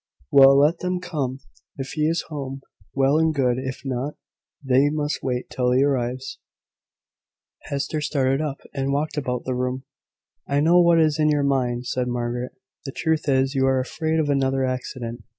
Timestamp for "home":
2.29-2.63